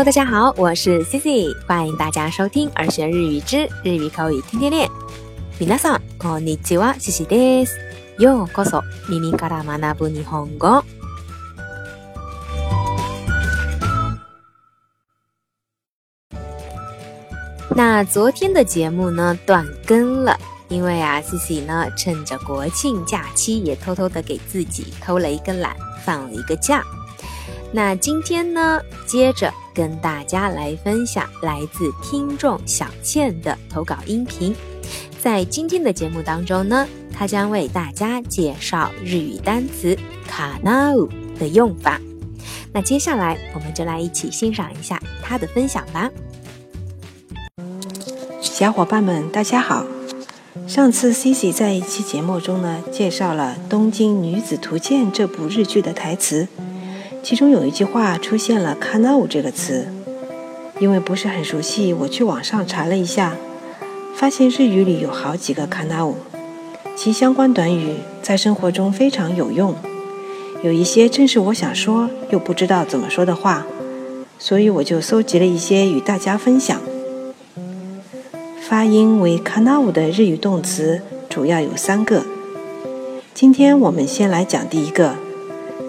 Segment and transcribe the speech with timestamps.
[0.00, 4.88] Hello，大家好，我是 Cici，欢迎大家收听《儿学日语之日语口语天天练》。
[5.58, 7.76] 皆さんこんにちは、Cici です。
[8.18, 10.82] ようこそ耳から学ぶ日本語。
[17.68, 20.38] 那昨天的节目呢断更了，
[20.70, 26.82] 因为啊，Cici 呢趁着国庆假期也偷偷的给自己偷了一个懒，放了一个假。
[27.72, 34.55] 那今天呢，接着 跟大家来分享来自听众小倩的投稿音频。
[35.21, 41.07] 在今天的节目当中呢，她将为大家介绍日语单词“卡纳乌”
[41.39, 41.99] 的用法。
[42.73, 46.09] 那接下来我们就来一起欣赏一下她的分享吧。
[48.41, 49.85] 小伙伴们，大家好！
[50.67, 56.47] 上次 Cici 在一期节目中呢，介绍了《东京女子图鉴》这部日剧的台词。
[57.23, 59.87] 其中有一句话出现了 “kanau” 这个词，
[60.79, 63.35] 因为不是很熟悉，我去网上查了一下，
[64.15, 66.15] 发现日语里有好几个 “kanau”，
[66.95, 69.75] 其相关短语在生活中非常有用。
[70.63, 73.65] 有一些正是我想说又不知道怎么说的话，
[74.39, 76.81] 所以我就搜集了一些与大家分享。
[78.59, 82.23] 发音为 “kanau” 的日语动词主要有三个，
[83.33, 85.15] 今天我们先来讲第一个。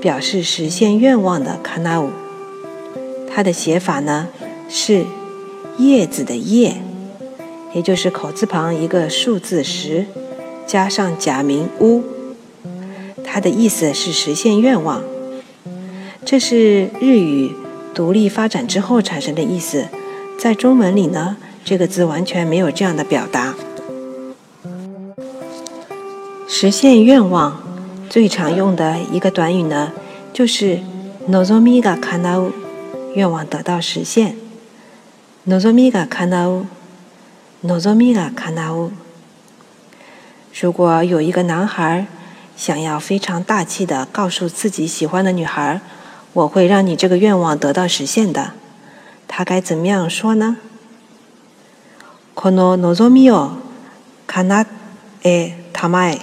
[0.00, 2.08] 表示实现愿望的 “kanau”，
[3.28, 4.28] 它的写法呢
[4.68, 5.04] 是
[5.78, 6.76] 叶子的“叶”，
[7.74, 10.06] 也就是口字旁一个数字十，
[10.66, 12.02] 加上假名“乌”，
[13.22, 15.02] 它的意思是实现愿望。
[16.24, 17.52] 这是日语
[17.94, 19.86] 独立发展之后产生的意思，
[20.38, 23.54] 在中文里呢，这个字完全没有这样的表达。
[26.48, 27.69] 实现愿望。
[28.09, 29.91] 最常用的一个短语呢，
[30.33, 30.79] 就是
[31.29, 32.51] “nozomi ga kanau”，
[33.13, 34.35] 愿望得到实现。“
[35.47, 38.91] nozomi ga kanau”，“nozomi ga kanau”。
[40.59, 42.07] 如果有一个男孩
[42.55, 45.81] 想要非常大气的告诉自己喜欢的女孩：“
[46.33, 48.51] 我会让你这个愿望得到实现的。”
[49.27, 50.57] 他该怎么样说呢？“
[52.35, 53.57] この望みを
[54.27, 54.65] 叶
[55.23, 56.19] えたまえ。”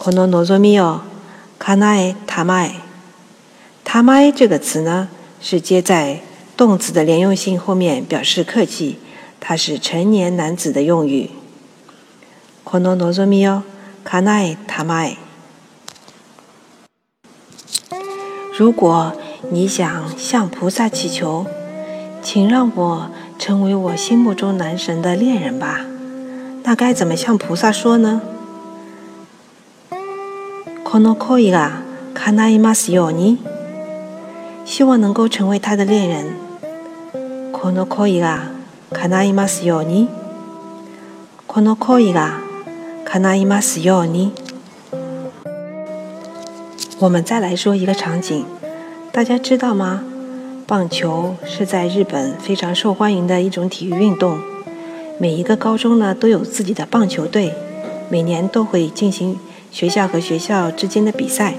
[0.00, 1.00] この望みを
[1.58, 2.72] 叶えたまえ。
[3.84, 5.08] たまえ这个词呢，
[5.40, 6.20] 是接在
[6.56, 8.98] 动词的连用性后面，表示客气，
[9.40, 11.30] 它是成年男子的用语。
[12.64, 13.62] この望みを
[14.04, 15.16] 叶えたまえ。
[18.58, 19.12] 如果
[19.50, 21.46] 你想向菩萨祈求，
[22.22, 25.86] 请让我成为我心目中男神的恋人吧，
[26.64, 28.20] 那该怎么向菩萨说呢？
[30.90, 31.82] この恋が
[32.14, 33.38] 叶いますように。
[34.64, 36.34] 希望能够成为他的恋人。
[37.52, 38.50] この恋が
[38.92, 40.08] 叶いますように。
[41.46, 42.40] この恋が
[43.04, 44.32] 叶いますように。
[46.98, 48.44] 我们再来说一个场景，
[49.12, 50.02] 大家知道吗？
[50.66, 54.40] 棒球是在日本非常受欢迎的一种体育运动。
[55.18, 57.54] 每一个高中呢都有自己的棒球队，
[58.10, 59.38] 每年都会进行。
[59.71, 61.55] 学校和学校之间的比赛，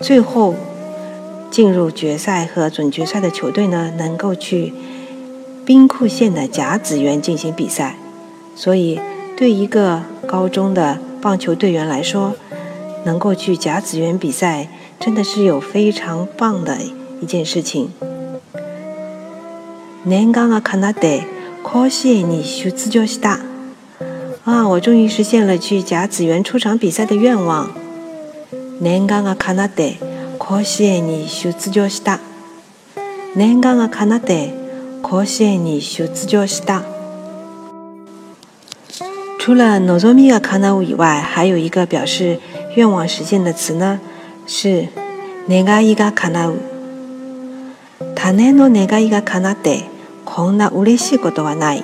[0.00, 0.54] 最后
[1.50, 4.72] 进入决赛和准决赛的球队呢，能够去
[5.66, 7.96] 兵库县的甲子园进行比赛。
[8.56, 8.98] 所以，
[9.36, 12.34] 对一个高中的棒球队员来说，
[13.04, 16.78] 能够去甲子园比赛，真的是有非常棒的
[17.20, 17.90] 一件事情。
[20.04, 21.24] 年刚啊，看那得
[21.62, 23.40] 可惜你出资就是大。
[24.43, 24.67] 啊！
[24.67, 27.69] 我终于实现了去甲子园出场比赛的愿望。
[28.79, 29.97] 念願が叶って
[30.37, 32.19] 甲子園に出場した。
[33.35, 34.53] 念願が叶って
[35.01, 36.83] 甲子園に出場した。
[39.39, 42.39] 除了望みが叶う以外，还有一个表示
[42.75, 43.99] 愿望实现的词呢，
[44.47, 44.87] 是
[45.47, 46.55] 願いが叶う。
[48.15, 49.83] 種の願いが叶って
[50.25, 51.83] こんな嬉しいことはない。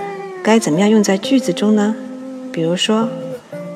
[0.42, 1.94] 该怎么样用在句子中呢？
[2.52, 3.08] 比如说，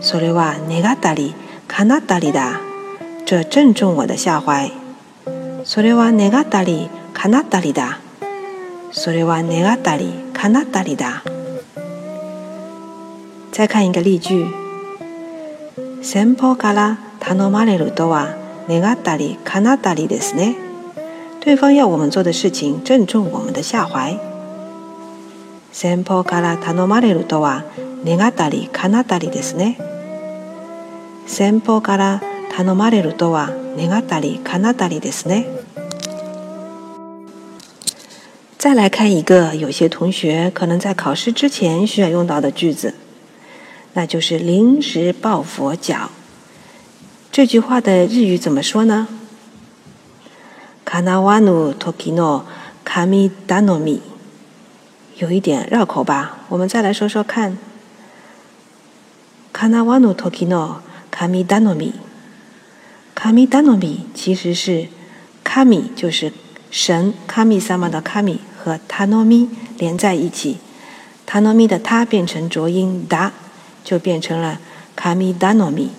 [0.01, 1.35] それは願ったり
[1.69, 2.61] 叶ったりだ。
[3.27, 4.71] 这正中我的下怀。
[5.65, 7.99] それは願ったり叶ったりだ。
[8.93, 11.23] それは願ったり叶ったりだ。
[13.53, 14.47] 再看一个例句。
[16.03, 18.35] 先方から頼まれるとは
[18.69, 20.57] 願ったり叶ったりですね。
[21.41, 24.19] 对方要我们做的事情正中我们的下怀。
[25.75, 27.65] 先方から頼まれるとは
[28.05, 29.79] 願ったり叶ったりですね。
[31.27, 32.23] 先方から
[32.55, 35.47] 頼まれるとは願ったり叶ったりですね。
[38.59, 42.95] 再来看一个，有些同学可能在考试之前需要用到的句子，
[43.95, 46.11] 那就是临时抱佛脚。
[47.33, 49.07] 这句话的日语怎么说呢？
[50.85, 52.45] かなわぬ時の
[52.85, 54.03] 神頼み，
[55.17, 56.39] 有一点绕口吧？
[56.49, 57.59] 我们再来说说看。
[59.53, 60.81] かなわぬ時の
[61.11, 61.93] 神頼み，
[63.15, 64.89] 神頼み其实是
[65.45, 66.33] 神就是
[66.71, 70.59] 神神様的神和頼み连在一起，
[71.27, 73.33] 頼み的它变成浊音だ，
[73.85, 74.59] 就变成了
[74.97, 75.91] 神頼み。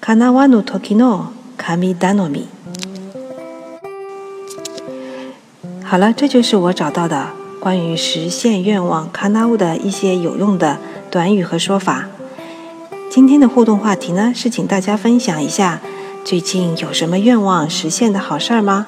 [0.00, 2.48] かなわぬ時の神頼み。
[5.84, 10.79] 好了，这就是我找到的 关于实现愿望卡纳乌的一些有用的
[11.11, 12.07] 短语和说法。
[13.09, 15.81] 今天的互动话题呢，是请大家分享一下
[16.23, 18.87] 最近有什么愿望实现的好事儿吗？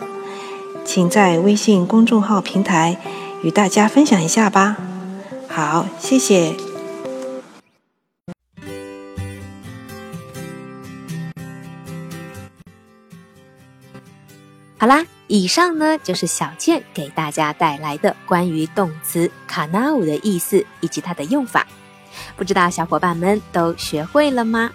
[0.86, 2.98] 请在微信公众号平台
[3.44, 4.78] 与大家分享一下吧。
[5.48, 6.56] 好，谢谢。
[14.78, 15.06] 好啦。
[15.31, 21.67] 以上呢就是小倩给大家带来的关于动词卡纳乌的意思以及它的用法，
[22.37, 24.71] 不知道小伙伴们都学会了吗？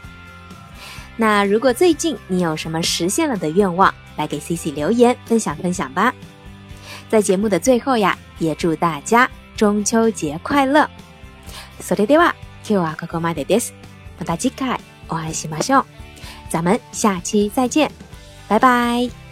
[1.17, 6.13] 那如果最近你有什么实现了的愿望，来给 C C 留言分享分享吧。
[7.09, 10.89] 在节目的最后呀，也祝大家中秋节快乐。
[11.81, 12.33] それでは
[12.67, 13.73] 今日はここまでです。
[14.19, 15.85] また次回お会いしましょう。
[16.49, 17.89] 咱们下期再见，
[18.47, 19.24] 拜拜。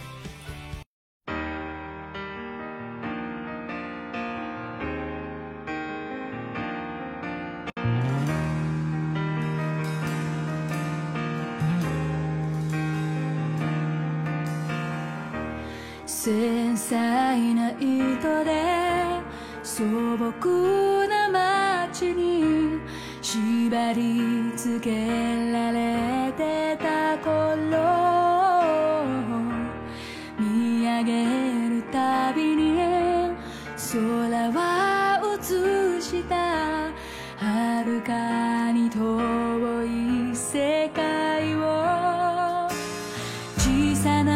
[18.34, 18.50] 糸で
[19.62, 19.84] 素
[20.16, 22.81] 朴な街に
[23.22, 27.44] 縛り付けられてた頃
[30.38, 32.75] 見上げるたびに
[33.76, 36.90] 空は映した
[37.36, 39.84] 遥かに遠
[40.32, 42.69] い世界を
[43.58, 44.33] 小さな